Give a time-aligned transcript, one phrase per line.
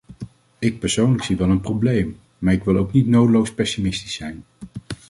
[0.59, 4.43] Ik persoonlijk zie wel een probleem, maar ik wil ook niet nodeloos pessimistisch zijn.